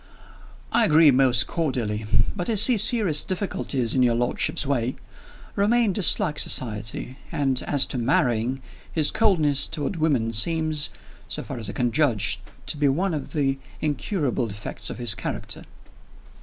"I 0.71 0.83
agree 0.85 1.11
most 1.11 1.45
cordially. 1.45 2.05
But 2.35 2.49
I 2.49 2.55
see 2.55 2.75
serious 2.75 3.23
difficulties 3.23 3.93
in 3.93 4.01
your 4.01 4.15
lordship's 4.15 4.65
way. 4.65 4.95
Romayne 5.55 5.93
dislikes 5.93 6.41
society; 6.41 7.19
and, 7.31 7.61
as 7.67 7.85
to 7.85 7.99
marrying, 7.99 8.63
his 8.91 9.11
coldness 9.11 9.67
toward 9.67 9.97
women 9.97 10.33
seems 10.33 10.89
(so 11.29 11.43
far 11.43 11.59
as 11.59 11.69
I 11.69 11.73
can 11.73 11.91
judge) 11.91 12.39
to 12.65 12.77
be 12.77 12.87
one 12.89 13.13
of 13.13 13.33
the 13.33 13.59
incurable 13.79 14.47
defects 14.47 14.89
of 14.89 14.97
his 14.97 15.13
character." 15.13 15.65